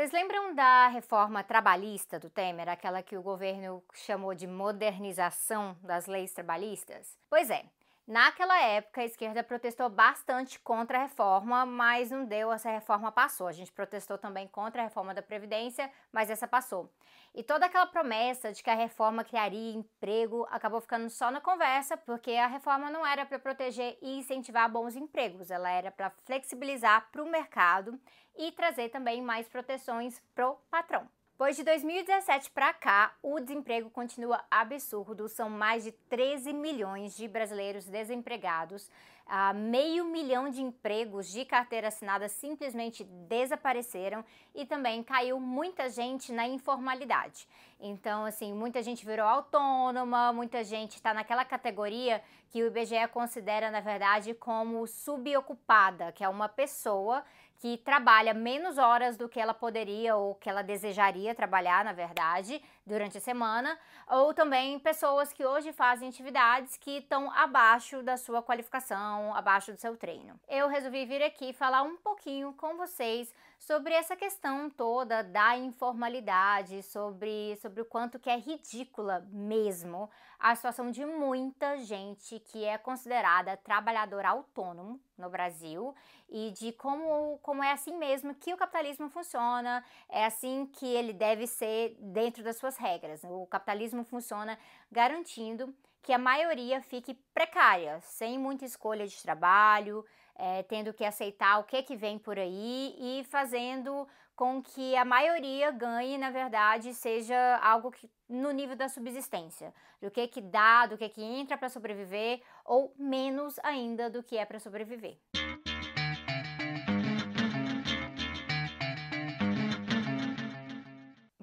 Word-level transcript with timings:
Vocês 0.00 0.12
lembram 0.12 0.54
da 0.54 0.88
reforma 0.88 1.44
trabalhista 1.44 2.18
do 2.18 2.30
Temer, 2.30 2.70
aquela 2.70 3.02
que 3.02 3.18
o 3.18 3.22
governo 3.22 3.84
chamou 3.92 4.34
de 4.34 4.46
modernização 4.46 5.76
das 5.82 6.06
leis 6.06 6.32
trabalhistas? 6.32 7.18
Pois 7.28 7.50
é, 7.50 7.66
Naquela 8.10 8.60
época, 8.60 9.02
a 9.02 9.04
esquerda 9.04 9.40
protestou 9.44 9.88
bastante 9.88 10.58
contra 10.58 10.98
a 10.98 11.02
reforma, 11.02 11.64
mas 11.64 12.10
não 12.10 12.24
deu, 12.24 12.50
essa 12.50 12.68
reforma 12.68 13.12
passou. 13.12 13.46
A 13.46 13.52
gente 13.52 13.70
protestou 13.70 14.18
também 14.18 14.48
contra 14.48 14.82
a 14.82 14.84
reforma 14.86 15.14
da 15.14 15.22
Previdência, 15.22 15.88
mas 16.10 16.28
essa 16.28 16.48
passou. 16.48 16.92
E 17.32 17.44
toda 17.44 17.66
aquela 17.66 17.86
promessa 17.86 18.52
de 18.52 18.64
que 18.64 18.68
a 18.68 18.74
reforma 18.74 19.22
criaria 19.22 19.76
emprego 19.76 20.44
acabou 20.50 20.80
ficando 20.80 21.08
só 21.08 21.30
na 21.30 21.40
conversa, 21.40 21.96
porque 21.96 22.32
a 22.32 22.48
reforma 22.48 22.90
não 22.90 23.06
era 23.06 23.24
para 23.24 23.38
proteger 23.38 23.96
e 24.02 24.18
incentivar 24.18 24.68
bons 24.68 24.96
empregos, 24.96 25.48
ela 25.48 25.70
era 25.70 25.92
para 25.92 26.10
flexibilizar 26.24 27.08
para 27.12 27.22
o 27.22 27.30
mercado 27.30 27.96
e 28.36 28.50
trazer 28.50 28.88
também 28.88 29.22
mais 29.22 29.48
proteções 29.48 30.20
pro 30.34 30.56
patrão. 30.68 31.08
Pois 31.40 31.56
de 31.56 31.64
2017 31.64 32.50
para 32.50 32.70
cá, 32.74 33.14
o 33.22 33.40
desemprego 33.40 33.88
continua 33.88 34.44
absurdo. 34.50 35.26
São 35.26 35.48
mais 35.48 35.84
de 35.84 35.90
13 35.90 36.52
milhões 36.52 37.16
de 37.16 37.26
brasileiros 37.26 37.86
desempregados. 37.86 38.90
Uh, 39.26 39.54
meio 39.54 40.04
milhão 40.04 40.50
de 40.50 40.60
empregos 40.60 41.32
de 41.32 41.46
carteira 41.46 41.88
assinada 41.88 42.28
simplesmente 42.28 43.04
desapareceram 43.04 44.22
e 44.54 44.66
também 44.66 45.02
caiu 45.02 45.40
muita 45.40 45.88
gente 45.88 46.30
na 46.30 46.46
informalidade. 46.46 47.48
Então, 47.80 48.26
assim, 48.26 48.52
muita 48.52 48.82
gente 48.82 49.06
virou 49.06 49.26
autônoma, 49.26 50.34
muita 50.34 50.62
gente 50.62 50.96
está 50.96 51.14
naquela 51.14 51.46
categoria 51.46 52.22
que 52.50 52.62
o 52.62 52.66
IBGE 52.66 53.08
considera, 53.12 53.70
na 53.70 53.80
verdade, 53.80 54.34
como 54.34 54.86
subocupada, 54.86 56.12
que 56.12 56.22
é 56.22 56.28
uma 56.28 56.50
pessoa 56.50 57.24
que 57.60 57.76
trabalha 57.76 58.32
menos 58.32 58.78
horas 58.78 59.18
do 59.18 59.28
que 59.28 59.38
ela 59.38 59.52
poderia 59.52 60.16
ou 60.16 60.34
que 60.34 60.48
ela 60.48 60.62
desejaria 60.62 61.34
trabalhar, 61.34 61.84
na 61.84 61.92
verdade, 61.92 62.60
durante 62.86 63.18
a 63.18 63.20
semana, 63.20 63.78
ou 64.08 64.34
também 64.34 64.78
pessoas 64.78 65.32
que 65.32 65.44
hoje 65.44 65.72
fazem 65.72 66.08
atividades 66.08 66.76
que 66.76 66.98
estão 66.98 67.30
abaixo 67.32 68.02
da 68.02 68.16
sua 68.16 68.42
qualificação, 68.42 69.34
abaixo 69.34 69.72
do 69.72 69.80
seu 69.80 69.96
treino. 69.96 70.38
Eu 70.48 70.68
resolvi 70.68 71.04
vir 71.06 71.22
aqui 71.22 71.52
falar 71.52 71.82
um 71.82 71.96
pouquinho 71.96 72.52
com 72.54 72.76
vocês 72.76 73.32
sobre 73.58 73.92
essa 73.92 74.16
questão 74.16 74.70
toda 74.70 75.22
da 75.22 75.56
informalidade, 75.56 76.82
sobre, 76.82 77.56
sobre 77.56 77.82
o 77.82 77.84
quanto 77.84 78.18
que 78.18 78.30
é 78.30 78.36
ridícula 78.36 79.26
mesmo 79.30 80.10
a 80.40 80.54
situação 80.56 80.90
de 80.90 81.04
muita 81.04 81.76
gente 81.76 82.40
que 82.40 82.64
é 82.64 82.78
considerada 82.78 83.58
trabalhador 83.58 84.24
autônomo 84.24 84.98
no 85.18 85.28
Brasil 85.28 85.94
e 86.30 86.50
de 86.52 86.72
como, 86.72 87.38
como 87.42 87.62
é 87.62 87.72
assim 87.72 87.94
mesmo 87.98 88.34
que 88.34 88.54
o 88.54 88.56
capitalismo 88.56 89.10
funciona, 89.10 89.84
é 90.08 90.24
assim 90.24 90.64
que 90.72 90.86
ele 90.86 91.12
deve 91.12 91.46
ser 91.46 91.94
dentro 92.00 92.42
das 92.42 92.58
suas 92.70 92.76
regras. 92.76 93.22
O 93.24 93.46
capitalismo 93.46 94.04
funciona 94.04 94.58
garantindo 94.90 95.74
que 96.02 96.12
a 96.12 96.18
maioria 96.18 96.80
fique 96.80 97.14
precária, 97.34 98.00
sem 98.00 98.38
muita 98.38 98.64
escolha 98.64 99.06
de 99.06 99.22
trabalho, 99.22 100.04
é, 100.34 100.62
tendo 100.62 100.94
que 100.94 101.04
aceitar 101.04 101.58
o 101.58 101.64
que, 101.64 101.82
que 101.82 101.96
vem 101.96 102.18
por 102.18 102.38
aí 102.38 102.96
e 102.98 103.24
fazendo 103.24 104.08
com 104.34 104.62
que 104.62 104.96
a 104.96 105.04
maioria 105.04 105.70
ganhe, 105.70 106.16
na 106.16 106.30
verdade, 106.30 106.94
seja 106.94 107.58
algo 107.62 107.90
que 107.90 108.10
no 108.26 108.50
nível 108.50 108.74
da 108.74 108.88
subsistência, 108.88 109.74
do 110.00 110.10
que 110.10 110.26
que 110.28 110.40
dá, 110.40 110.86
do 110.86 110.96
que 110.96 111.10
que 111.10 111.22
entra 111.22 111.58
para 111.58 111.68
sobreviver 111.68 112.40
ou 112.64 112.94
menos 112.96 113.58
ainda 113.62 114.08
do 114.08 114.22
que 114.22 114.38
é 114.38 114.46
para 114.46 114.58
sobreviver. 114.58 115.18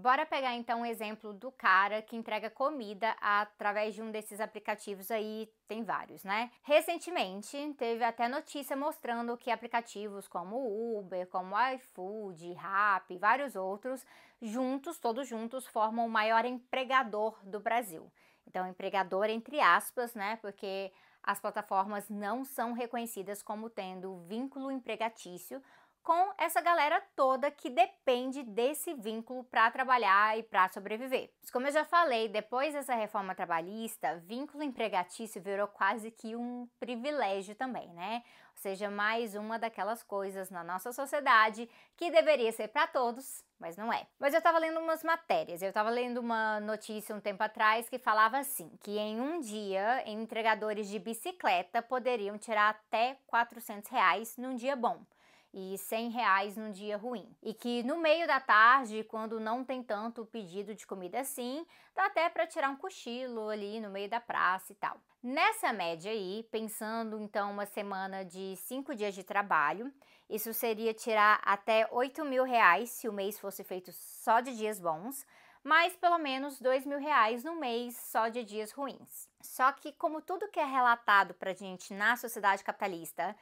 Bora 0.07 0.25
pegar 0.25 0.55
então 0.55 0.79
um 0.79 0.85
exemplo 0.85 1.33
do 1.33 1.51
cara 1.51 2.01
que 2.01 2.15
entrega 2.15 2.49
comida 2.49 3.13
através 3.19 3.93
de 3.93 4.01
um 4.01 4.09
desses 4.09 4.39
aplicativos 4.39 5.11
aí, 5.11 5.51
tem 5.67 5.83
vários, 5.83 6.23
né? 6.23 6.49
Recentemente 6.63 7.57
teve 7.77 8.05
até 8.05 8.29
notícia 8.29 8.73
mostrando 8.77 9.35
que 9.35 9.51
aplicativos 9.51 10.25
como 10.25 10.97
Uber, 10.97 11.27
como 11.27 11.59
iFood, 11.73 12.53
Rappi 12.53 13.17
vários 13.17 13.57
outros, 13.57 14.05
juntos, 14.41 14.97
todos 14.97 15.27
juntos, 15.27 15.67
formam 15.67 16.05
o 16.05 16.09
maior 16.09 16.45
empregador 16.45 17.37
do 17.43 17.59
Brasil. 17.59 18.09
Então, 18.47 18.65
empregador 18.65 19.25
entre 19.25 19.59
aspas, 19.59 20.13
né? 20.15 20.37
Porque 20.37 20.89
as 21.21 21.41
plataformas 21.41 22.09
não 22.09 22.45
são 22.45 22.71
reconhecidas 22.71 23.43
como 23.43 23.69
tendo 23.69 24.15
vínculo 24.19 24.71
empregatício 24.71 25.61
com 26.07 26.31
essa 26.37 26.61
galera 26.61 27.03
toda 27.17 27.51
que 27.51 27.69
depende 27.69 28.41
desse 28.41 28.93
vínculo 28.93 29.43
para 29.43 29.69
trabalhar 29.69 30.39
e 30.39 30.43
para 30.43 30.69
sobreviver. 30.69 31.29
Mas 31.41 31.51
como 31.51 31.67
eu 31.67 31.71
já 31.73 31.83
falei, 31.83 32.29
depois 32.29 32.73
dessa 32.73 32.95
reforma 32.95 33.35
trabalhista, 33.35 34.15
vínculo 34.25 34.63
empregatício 34.63 35.41
virou 35.41 35.67
quase 35.67 36.09
que 36.09 36.33
um 36.33 36.65
privilégio 36.79 37.55
também, 37.55 37.89
né? 37.89 38.23
Ou 38.55 38.61
seja, 38.61 38.89
mais 38.89 39.35
uma 39.35 39.59
daquelas 39.59 40.01
coisas 40.01 40.49
na 40.49 40.63
nossa 40.63 40.93
sociedade 40.93 41.69
que 41.97 42.09
deveria 42.09 42.53
ser 42.53 42.69
para 42.69 42.87
todos, 42.87 43.43
mas 43.59 43.75
não 43.75 43.91
é. 43.91 44.07
Mas 44.17 44.33
eu 44.33 44.37
estava 44.37 44.59
lendo 44.59 44.79
umas 44.79 45.03
matérias, 45.03 45.61
eu 45.61 45.67
estava 45.67 45.89
lendo 45.89 46.19
uma 46.19 46.61
notícia 46.61 47.13
um 47.13 47.19
tempo 47.19 47.43
atrás 47.43 47.89
que 47.89 47.99
falava 47.99 48.37
assim, 48.37 48.71
que 48.79 48.97
em 48.97 49.19
um 49.19 49.41
dia 49.41 50.09
entregadores 50.09 50.87
de 50.87 50.99
bicicleta 50.99 51.81
poderiam 51.81 52.37
tirar 52.37 52.69
até 52.69 53.17
400 53.27 53.91
reais 53.91 54.37
num 54.37 54.55
dia 54.55 54.73
bom 54.73 55.05
e 55.53 55.77
100 55.77 56.09
reais 56.09 56.57
num 56.57 56.71
dia 56.71 56.97
ruim. 56.97 57.27
E 57.41 57.53
que 57.53 57.83
no 57.83 57.97
meio 57.97 58.27
da 58.27 58.39
tarde, 58.39 59.03
quando 59.03 59.39
não 59.39 59.63
tem 59.63 59.81
tanto 59.81 60.25
pedido 60.25 60.75
de 60.75 60.85
comida 60.85 61.19
assim, 61.19 61.65
dá 61.95 62.05
até 62.05 62.29
para 62.29 62.47
tirar 62.47 62.69
um 62.69 62.75
cochilo 62.75 63.49
ali 63.49 63.79
no 63.79 63.89
meio 63.89 64.09
da 64.09 64.19
praça 64.19 64.71
e 64.71 64.75
tal. 64.75 64.97
Nessa 65.23 65.73
média 65.73 66.11
aí, 66.11 66.47
pensando 66.51 67.19
então 67.19 67.51
uma 67.51 67.65
semana 67.65 68.23
de 68.23 68.55
cinco 68.57 68.93
dias 68.93 69.15
de 69.15 69.23
trabalho, 69.23 69.91
isso 70.29 70.53
seria 70.53 70.93
tirar 70.93 71.41
até 71.43 71.87
8 71.91 72.23
mil 72.25 72.43
reais 72.43 72.89
se 72.89 73.07
o 73.07 73.13
mês 73.13 73.39
fosse 73.39 73.63
feito 73.63 73.91
só 73.93 74.41
de 74.41 74.55
dias 74.55 74.79
bons, 74.79 75.25
mais 75.63 75.95
pelo 75.95 76.17
menos 76.17 76.61
2 76.61 76.85
mil 76.85 76.99
reais 76.99 77.43
no 77.43 77.55
mês 77.55 77.97
só 77.97 78.27
de 78.27 78.43
dias 78.43 78.71
ruins. 78.71 79.29
Só 79.41 79.71
que 79.71 79.91
como 79.93 80.21
tudo 80.21 80.49
que 80.49 80.59
é 80.59 80.65
relatado 80.65 81.33
pra 81.33 81.53
gente 81.53 81.93
na 81.93 82.15
sociedade 82.15 82.63
capitalista 82.63 83.35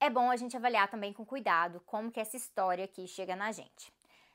é 0.00 0.10
bom 0.10 0.30
a 0.30 0.36
gente 0.36 0.56
avaliar 0.56 0.88
também 0.88 1.12
com 1.12 1.24
cuidado 1.24 1.80
como 1.86 2.10
que 2.10 2.20
essa 2.20 2.36
história 2.36 2.84
aqui 2.84 3.06
chega 3.06 3.34
na 3.34 3.52
gente. 3.52 3.92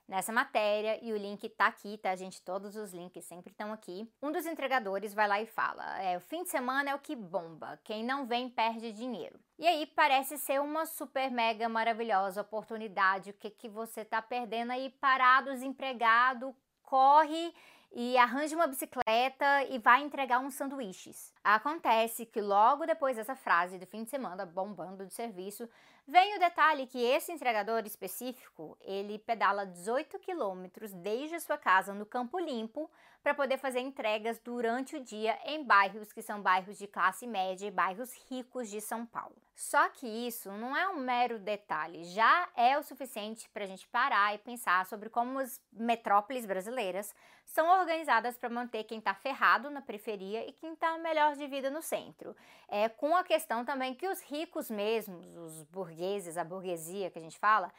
Nessa 0.08 0.34
matéria, 0.34 1.00
e 1.02 1.14
o 1.14 1.18
link 1.18 1.48
tá 1.48 1.68
aqui, 1.68 1.98
tá, 1.98 2.14
gente? 2.16 2.42
Todos 2.42 2.76
os 2.76 2.92
links 2.92 3.24
sempre 3.24 3.52
estão 3.52 3.72
aqui. 3.72 4.12
Um 4.22 4.30
dos 4.30 4.46
entregadores 4.46 5.14
vai 5.14 5.26
lá 5.26 5.40
e 5.40 5.46
fala: 5.46 6.02
é, 6.02 6.18
o 6.18 6.20
fim 6.20 6.44
de 6.44 6.50
semana 6.50 6.90
é 6.90 6.96
o 6.96 7.00
que 7.00 7.16
bomba, 7.16 7.80
quem 7.84 8.04
não 8.04 8.26
vem 8.26 8.50
perde 8.50 8.92
dinheiro. 8.92 9.40
E 9.58 9.66
aí 9.66 9.86
parece 9.86 10.38
ser 10.38 10.60
uma 10.60 10.86
super 10.86 11.32
mega 11.32 11.70
maravilhosa 11.70 12.42
oportunidade. 12.42 13.30
O 13.30 13.34
que, 13.34 13.50
que 13.50 13.70
você 13.70 14.04
tá 14.04 14.22
perdendo 14.22 14.72
aí 14.72 14.90
parado, 14.90 15.52
desempregado? 15.52 16.54
Corre 16.84 17.54
e 17.94 18.18
arranja 18.18 18.56
uma 18.56 18.68
bicicleta 18.68 19.64
e 19.70 19.78
vai 19.78 20.02
entregar 20.02 20.40
uns 20.40 20.56
sanduíches. 20.56 21.34
Acontece 21.44 22.26
que 22.26 22.40
logo 22.40 22.86
depois 22.86 23.16
dessa 23.16 23.36
frase 23.36 23.80
do 23.80 23.88
fim 23.88 24.04
de 24.04 24.12
semana 24.12 24.46
bombando 24.46 25.08
de 25.08 25.14
serviço, 25.14 25.68
vem 26.08 26.36
o 26.36 26.40
detalhe 26.40 26.86
que 26.86 27.04
esse 27.04 27.32
entregador 27.32 27.84
específico, 27.86 28.78
ele 28.82 29.18
pedala 29.18 29.66
18 29.66 30.20
quilômetros 30.20 30.94
desde 30.94 31.36
a 31.36 31.40
sua 31.40 31.58
casa 31.58 31.96
no 31.96 32.06
Campo 32.06 32.38
Limpo 32.38 32.90
para 33.24 33.34
poder 33.34 33.58
fazer 33.58 33.80
entregas 33.80 34.40
durante 34.40 34.96
o 34.96 35.04
dia 35.04 35.38
em 35.46 35.64
bairros 35.64 36.12
que 36.12 36.22
são 36.22 36.42
bairros 36.42 36.78
de 36.78 36.88
classe 36.88 37.26
média 37.26 37.68
e 37.68 37.72
bairros 37.72 38.14
ricos 38.30 38.70
de 38.70 38.82
São 38.82 39.06
Paulo. 39.06 39.36
Só 39.56 39.90
que 39.90 40.08
isso 40.08 40.52
não 40.52 40.76
é 40.76 40.90
um 40.90 40.98
mero 40.98 41.38
detalhe, 41.38 42.04
já 42.04 42.50
é 42.56 42.78
o 42.80 42.84
suficiente 42.84 43.48
para 43.50 43.64
a 43.64 43.68
gente 43.68 43.88
parar 43.88 44.34
e 44.34 44.40
pensar 44.40 44.86
sobre 44.88 45.10
como 45.10 45.40
as 45.40 45.62
metrópoles 45.72 46.46
brasileiras 46.46 47.14
são 47.46 47.68
organizadas 47.80 48.38
para 48.38 48.50
manter 48.50 48.86
quem 48.86 48.98
está 48.98 49.14
ferrado 49.14 49.70
na 49.70 49.82
periferia 49.82 50.48
e 50.48 50.54
quem 50.54 50.74
está 50.74 50.98
melhor 50.98 51.31
de 51.38 51.48
vida 51.48 51.70
no 51.70 51.82
centro. 51.82 52.36
É, 52.68 52.90
com 52.90 53.16
a 53.16 53.24
questão 53.24 53.66
também 53.66 53.94
que 53.94 54.08
os 54.08 54.22
ricos 54.22 54.70
mesmos, 54.70 55.36
os 55.36 55.64
burgueses, 55.64 56.38
a 56.38 56.44
burguesia 56.44 57.10
que 57.10 57.20
a 57.20 57.22
gente 57.22 57.38
fala, 57.38 57.72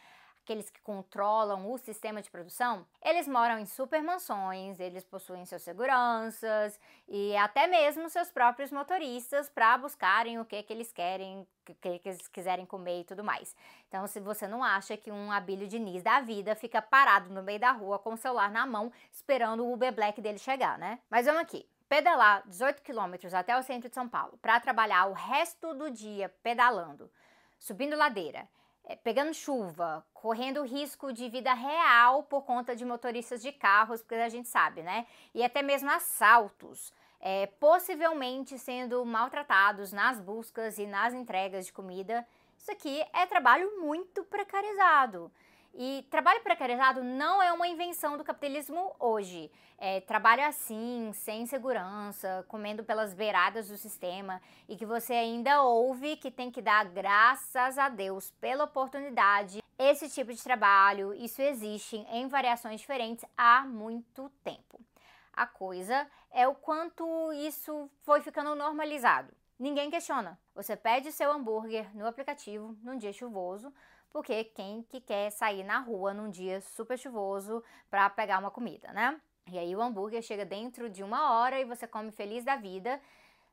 aqueles 0.43 0.69
que 0.69 0.81
controlam 0.83 1.71
o 1.71 1.79
sistema 1.79 2.21
de 2.21 2.31
produção, 2.31 2.85
eles 3.03 3.29
moram 3.29 3.59
em 3.59 3.67
supermansões, 3.67 4.81
eles 4.81 5.05
possuem 5.05 5.45
seus 5.45 5.63
seguranças 5.63 6.79
e 7.09 7.37
até 7.37 7.67
mesmo 7.67 8.11
seus 8.11 8.31
próprios 8.31 8.73
motoristas 8.73 9.49
para 9.49 9.79
buscarem 9.79 10.41
o 10.41 10.45
que, 10.45 10.63
que 10.63 10.73
eles 10.73 10.93
querem, 10.93 11.41
o 11.69 11.75
que, 11.81 11.99
que 11.99 12.09
eles 12.09 12.27
quiserem 12.29 12.67
comer 12.67 13.01
e 13.01 13.05
tudo 13.05 13.23
mais. 13.23 13.55
Então, 13.89 14.07
se 14.07 14.19
você 14.19 14.49
não 14.49 14.65
acha 14.65 14.97
que 14.97 15.13
um 15.13 15.31
Abílio 15.31 15.69
Diniz 15.69 16.03
da 16.03 16.21
vida 16.21 16.57
fica 16.57 16.83
parado 16.83 17.31
no 17.31 17.43
meio 17.43 17.61
da 17.61 17.71
rua 17.71 17.99
com 17.99 18.15
o 18.15 18.19
celular 18.19 18.51
na 18.51 18.67
mão 18.67 18.93
esperando 19.13 19.65
o 19.65 19.73
Uber 19.73 19.93
Black 19.93 20.21
dele 20.21 20.39
chegar, 20.39 20.77
né? 20.77 20.99
Mas 21.09 21.27
vamos 21.27 21.43
aqui. 21.43 21.72
Pedalar 21.93 22.43
18 22.47 22.81
quilômetros 22.81 23.35
até 23.35 23.55
o 23.55 23.63
centro 23.63 23.91
de 23.91 23.95
São 23.95 24.09
Paulo 24.09 24.39
para 24.41 24.59
trabalhar 24.59 25.11
o 25.11 25.13
resto 25.13 25.75
do 25.75 25.91
dia 25.91 26.31
pedalando, 26.43 27.11
subindo 27.59 27.95
ladeira, 27.95 28.49
é, 28.87 28.97
pegando 28.97 29.35
chuva, 29.35 30.03
correndo 30.15 30.65
risco 30.65 31.13
de 31.13 31.29
vida 31.29 31.53
real 31.53 32.23
por 32.23 32.45
conta 32.45 32.75
de 32.75 32.83
motoristas 32.83 33.43
de 33.43 33.53
carros, 33.53 34.01
porque 34.01 34.15
a 34.15 34.31
gente 34.31 34.49
sabe, 34.49 34.83
né? 34.83 35.07
E 35.35 35.45
até 35.45 35.61
mesmo 35.61 35.91
assaltos, 35.91 36.95
é, 37.21 37.47
possivelmente 37.61 38.59
sendo 38.59 39.05
maltratados 39.05 39.93
nas 39.93 40.19
buscas 40.19 40.79
e 40.79 40.87
nas 40.87 41.13
entregas 41.13 41.67
de 41.67 41.75
comida. 41.75 42.27
Isso 42.57 42.73
aqui 42.73 43.05
é 43.13 43.27
trabalho 43.27 43.71
muito 43.83 44.25
precarizado. 44.25 45.31
E 45.75 46.07
trabalho 46.11 46.43
precarizado 46.43 47.03
não 47.03 47.43
é 47.43 47.51
uma 47.53 47.67
invenção 47.67 48.19
do 48.19 48.25
capitalismo 48.25 48.95
hoje. 48.99 49.51
É, 49.79 50.01
trabalho 50.01 50.45
assim, 50.45 51.11
sem 51.15 51.47
segurança, 51.47 52.45
comendo 52.47 52.85
pelas 52.85 53.15
beiradas 53.15 53.69
do 53.69 53.77
sistema 53.77 54.41
e 54.69 54.77
que 54.77 54.85
você 54.85 55.15
ainda 55.15 55.63
ouve 55.63 56.17
que 56.17 56.31
tem 56.31 56.51
que 56.51 56.61
dar 56.61 56.85
graças 56.85 57.79
a 57.79 57.89
Deus 57.89 58.31
pela 58.33 58.65
oportunidade. 58.65 59.63
Esse 59.79 60.11
tipo 60.11 60.33
de 60.33 60.43
trabalho, 60.43 61.15
isso 61.15 61.41
existe 61.41 61.97
em 62.11 62.29
variações 62.29 62.81
diferentes 62.81 63.25
há 63.37 63.63
muito 63.63 64.31
tempo. 64.45 64.79
A 65.33 65.47
coisa 65.47 66.07
é 66.31 66.47
o 66.47 66.55
quanto 66.55 67.33
isso 67.33 67.91
foi 68.03 68.21
ficando 68.21 68.55
normalizado. 68.55 69.33
Ninguém 69.59 69.91
questiona. 69.91 70.39
Você 70.55 70.77
pede 70.77 71.11
seu 71.11 71.33
hambúrguer 71.33 71.89
no 71.97 72.07
aplicativo 72.07 72.77
num 72.83 72.99
dia 72.99 73.13
chuvoso, 73.13 73.73
porque 74.13 74.45
quem 74.45 74.83
que 74.83 75.01
quer 75.01 75.31
sair 75.31 75.65
na 75.65 75.79
rua 75.79 76.13
num 76.13 76.31
dia 76.31 76.61
super 76.61 76.99
chuvoso 76.99 77.63
para 77.91 78.09
pegar 78.11 78.39
uma 78.39 78.51
comida, 78.51 78.93
né? 78.93 79.21
E 79.51 79.59
aí 79.59 79.75
o 79.75 79.81
hambúrguer 79.81 80.23
chega 80.23 80.45
dentro 80.45 80.89
de 80.89 81.03
uma 81.03 81.33
hora 81.33 81.59
e 81.59 81.65
você 81.65 81.87
come 81.87 82.13
feliz 82.13 82.45
da 82.45 82.57
vida. 82.57 83.01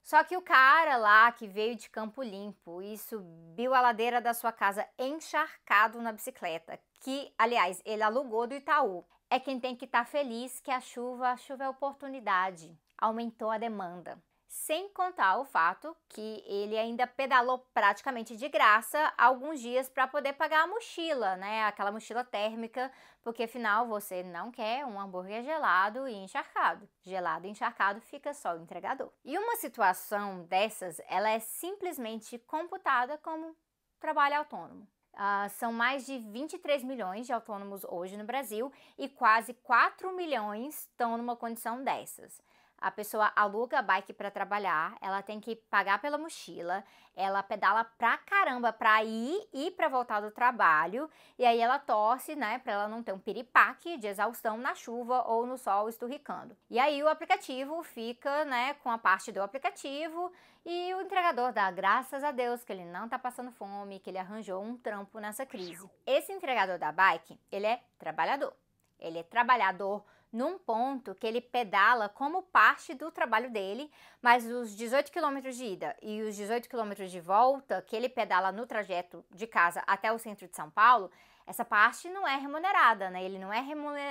Só 0.04 0.24
que 0.24 0.38
o 0.38 0.42
cara 0.42 0.98
lá 0.98 1.32
que 1.32 1.48
veio 1.48 1.76
de 1.76 1.90
Campo 1.90 2.22
Limpo 2.22 2.82
e 2.82 2.98
subiu 2.98 3.74
a 3.74 3.82
ladeira 3.82 4.22
da 4.22 4.34
sua 4.34 4.52
casa 4.52 4.88
encharcado 4.98 6.02
na 6.02 6.12
bicicleta, 6.12 6.80
que, 7.02 7.34
aliás, 7.38 7.82
ele 7.86 8.04
alugou 8.04 8.48
do 8.48 8.56
Itaú, 8.56 9.06
é 9.30 9.40
quem 9.40 9.60
tem 9.60 9.76
que 9.76 9.86
estar 9.86 10.06
tá 10.06 10.06
feliz 10.06 10.60
que 10.60 10.72
a 10.72 10.80
chuva, 10.80 11.30
a 11.30 11.38
chuva 11.38 11.66
é 11.66 11.70
oportunidade, 11.70 12.76
aumentou 12.98 13.52
a 13.52 13.58
demanda. 13.58 14.22
Sem 14.50 14.90
contar 14.90 15.38
o 15.38 15.46
fato 15.46 15.96
que 16.08 16.44
ele 16.48 16.76
ainda 16.76 17.06
pedalou 17.06 17.60
praticamente 17.72 18.36
de 18.36 18.50
graça 18.50 19.14
alguns 19.16 19.60
dias 19.60 19.88
para 19.88 20.08
poder 20.08 20.34
pagar 20.34 20.64
a 20.64 20.68
mochila, 20.68 21.36
né? 21.36 21.66
Aquela 21.66 21.92
mochila 21.92 22.24
térmica, 22.24 22.92
porque 23.22 23.44
afinal 23.44 23.86
você 23.86 24.24
não 24.24 24.50
quer 24.50 24.84
um 24.88 25.00
hambúrguer 25.00 25.44
gelado 25.44 26.08
e 26.08 26.16
encharcado. 26.16 26.90
Gelado 27.04 27.46
e 27.46 27.52
encharcado 27.52 28.02
fica 28.02 28.34
só 28.34 28.56
o 28.56 28.60
entregador. 28.60 29.12
E 29.24 29.38
uma 29.38 29.56
situação 29.56 30.44
dessas, 30.46 31.00
ela 31.08 31.30
é 31.30 31.38
simplesmente 31.38 32.40
computada 32.40 33.20
como 33.20 33.56
trabalho 34.00 34.38
autônomo. 34.38 34.88
Uh, 35.14 35.50
são 35.52 35.72
mais 35.72 36.08
de 36.08 36.18
23 36.18 36.84
milhões 36.84 37.28
de 37.28 37.34
autônomos 37.34 37.84
hoje 37.84 38.18
no 38.18 38.24
Brasil 38.24 38.74
e 38.98 39.08
quase 39.08 39.54
4 39.54 40.12
milhões 40.16 40.88
estão 40.88 41.18
numa 41.18 41.36
condição 41.36 41.84
dessas 41.84 42.42
a 42.82 42.92
pessoa 42.92 43.32
aluga 43.36 43.80
a 43.80 43.82
bike 43.82 44.14
para 44.14 44.32
trabalhar, 44.32 44.98
ela 45.02 45.22
tem 45.22 45.40
que 45.40 45.56
pagar 45.56 46.00
pela 46.00 46.18
mochila, 46.18 46.84
ela 47.16 47.44
pedala 47.44 47.84
pra 47.84 48.18
caramba 48.18 48.72
para 48.72 49.04
ir 49.04 49.48
e 49.54 49.72
para 49.72 49.90
voltar 49.90 50.22
do 50.22 50.32
trabalho, 50.32 51.10
e 51.38 51.46
aí 51.46 51.60
ela 51.60 51.78
torce, 51.78 52.36
né, 52.36 52.60
para 52.60 52.74
ela 52.74 52.88
não 52.88 53.04
ter 53.04 53.14
um 53.14 53.20
piripaque 53.20 53.98
de 53.98 54.08
exaustão 54.08 54.58
na 54.58 54.74
chuva 54.74 55.24
ou 55.28 55.46
no 55.46 55.58
sol 55.58 55.90
esturricando. 55.90 56.56
E 56.70 56.80
aí 56.80 57.04
o 57.04 57.10
aplicativo 57.10 57.84
fica, 57.84 58.46
né, 58.46 58.74
com 58.76 58.90
a 58.90 58.98
parte 58.98 59.32
do 59.32 59.42
aplicativo 59.42 60.32
e 60.66 60.94
o 60.94 61.02
entregador 61.02 61.52
dá 61.52 61.72
graças 61.72 62.24
a 62.24 62.32
Deus 62.32 62.64
que 62.64 62.72
ele 62.72 62.86
não 62.86 63.08
tá 63.08 63.18
passando 63.18 63.52
fome, 63.52 64.00
que 64.00 64.10
ele 64.10 64.18
arranjou 64.18 64.62
um 64.62 64.78
trampo 64.78 65.20
nessa 65.20 65.46
crise. 65.46 65.90
Esse 66.06 66.32
entregador 66.32 66.78
da 66.78 66.92
bike, 66.92 67.40
ele 67.52 67.66
é 67.66 67.82
trabalhador. 67.98 68.54
Ele 69.00 69.20
é 69.20 69.24
trabalhador 69.24 70.04
num 70.32 70.58
ponto 70.58 71.16
que 71.16 71.26
ele 71.26 71.42
pedala 71.42 72.08
como 72.08 72.44
parte 72.44 72.94
do 72.94 73.12
trabalho 73.12 73.52
dele, 73.52 73.92
mas 74.22 74.46
os 74.46 74.76
18 74.76 75.12
quilômetros 75.12 75.56
de 75.56 75.66
ida 75.66 75.96
e 76.02 76.22
os 76.22 76.36
18 76.36 76.70
quilômetros 76.70 77.12
de 77.12 77.20
volta 77.20 77.82
que 77.82 77.96
ele 77.96 78.08
pedala 78.08 78.52
no 78.52 78.68
trajeto 78.68 79.26
de 79.32 79.48
casa 79.48 79.84
até 79.88 80.12
o 80.12 80.20
centro 80.20 80.48
de 80.48 80.56
São 80.56 80.70
Paulo, 80.70 81.10
essa 81.48 81.66
parte 81.66 82.08
não 82.10 82.28
é 82.28 82.36
remunerada, 82.36 83.10
né? 83.10 83.24
Ele 83.24 83.40
não 83.40 83.52
é 83.52 83.60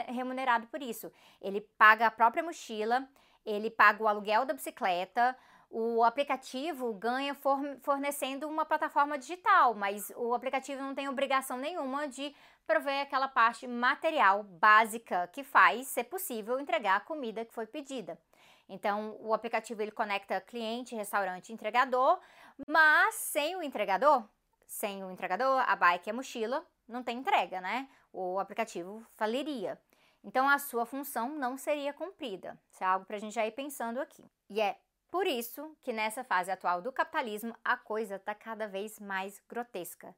remunerado 0.09 0.67
por 0.67 0.83
isso. 0.83 1.13
Ele 1.41 1.61
paga 1.79 2.09
a 2.09 2.11
própria 2.11 2.43
mochila, 2.43 3.09
ele 3.47 3.71
paga 3.71 4.03
o 4.03 4.09
aluguel 4.09 4.45
da 4.45 4.53
bicicleta, 4.53 5.37
o 5.71 6.03
aplicativo 6.03 6.93
ganha 6.95 7.37
fornecendo 7.81 8.49
uma 8.49 8.65
plataforma 8.65 9.19
digital, 9.19 9.75
mas 9.75 10.11
o 10.17 10.35
aplicativo 10.35 10.83
não 10.83 10.95
tem 10.95 11.09
obrigação 11.09 11.59
nenhuma 11.59 12.09
de 12.09 12.35
prover 12.69 13.01
aquela 13.01 13.27
parte 13.27 13.67
material 13.67 14.43
básica 14.43 15.27
que 15.33 15.43
faz 15.43 15.89
ser 15.89 16.05
possível 16.05 16.61
entregar 16.61 16.97
a 16.97 17.01
comida 17.01 17.43
que 17.43 17.55
foi 17.55 17.67
pedida. 17.67 18.21
Então, 18.69 19.17
o 19.21 19.33
aplicativo 19.33 19.81
ele 19.81 19.91
conecta 19.91 20.39
cliente, 20.43 20.95
restaurante, 20.95 21.51
entregador, 21.51 22.21
mas 22.69 23.15
sem 23.15 23.57
o 23.57 23.63
entregador, 23.63 24.23
sem 24.67 25.03
o 25.03 25.11
entregador, 25.11 25.65
a 25.67 25.75
bike 25.75 26.09
e 26.09 26.11
a 26.11 26.15
mochila, 26.15 26.63
não 26.87 27.03
tem 27.03 27.17
entrega, 27.17 27.59
né? 27.59 27.89
O 28.13 28.39
aplicativo 28.39 29.03
faliria. 29.17 29.81
Então, 30.23 30.47
a 30.47 30.59
sua 30.59 30.85
função 30.85 31.31
não 31.31 31.57
seria 31.57 31.95
cumprida. 31.95 32.61
Isso 32.71 32.85
é 32.85 32.87
algo 32.87 33.07
para 33.07 33.17
a 33.17 33.21
gente 33.21 33.35
já 33.35 33.47
ir 33.47 33.53
pensando 33.53 33.99
aqui. 33.99 34.23
E 34.51 34.61
é 34.61 34.77
por 35.11 35.27
isso 35.27 35.75
que 35.83 35.91
nessa 35.91 36.23
fase 36.23 36.51
atual 36.51 36.83
do 36.83 36.93
capitalismo 36.93 37.57
a 37.65 37.79
coisa 37.79 38.17
está 38.17 38.35
cada 38.35 38.69
vez 38.69 39.01
mais 39.01 39.41
grotesca. 39.49 40.15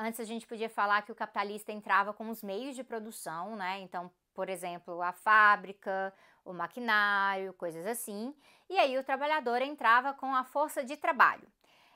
Antes 0.00 0.20
a 0.20 0.24
gente 0.24 0.46
podia 0.46 0.70
falar 0.70 1.02
que 1.02 1.10
o 1.10 1.14
capitalista 1.14 1.72
entrava 1.72 2.12
com 2.12 2.30
os 2.30 2.40
meios 2.40 2.76
de 2.76 2.84
produção, 2.84 3.56
né? 3.56 3.80
Então, 3.80 4.08
por 4.32 4.48
exemplo, 4.48 5.02
a 5.02 5.10
fábrica, 5.12 6.14
o 6.44 6.52
maquinário, 6.52 7.52
coisas 7.54 7.84
assim. 7.84 8.32
E 8.70 8.78
aí 8.78 8.96
o 8.96 9.02
trabalhador 9.02 9.60
entrava 9.60 10.14
com 10.14 10.32
a 10.32 10.44
força 10.44 10.84
de 10.84 10.96
trabalho. 10.96 11.48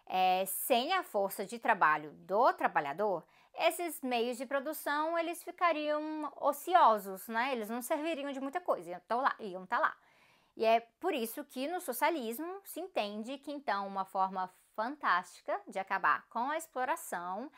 É, 0.05 0.45
sem 0.47 0.93
a 0.93 1.05
força 1.05 1.47
de 1.47 1.61
trabalho 1.61 2.11
do 2.15 2.53
trabalhador, 2.55 3.25
esses 3.55 4.01
meios 4.03 4.37
de 4.37 4.47
produção 4.47 5.17
eles 5.17 5.41
ficariam 5.45 6.33
ociosos, 6.41 7.29
né? 7.29 7.53
Eles 7.53 7.71
não 7.71 7.81
serviriam 7.81 8.33
de 8.33 8.41
muita 8.41 8.61
coisa, 8.61 8.91
iam 8.91 9.21
lá, 9.21 9.37
iam 9.39 9.63
estar 9.63 9.77
tá 9.77 9.83
lá. 9.83 9.97
E 10.57 10.65
é 10.65 10.81
por 10.99 11.15
isso 11.15 11.45
que 11.45 11.69
no 11.69 11.81
socialismo 11.81 12.61
se 12.65 12.81
entende 12.81 13.39
que 13.39 13.53
então 13.53 13.87
uma 13.87 14.05
forma 14.05 14.51
fantástica 14.75 15.61
de 15.69 15.79
acabar 15.79 16.27
com 16.29 16.51
a 16.51 16.57
exploração 16.57 17.49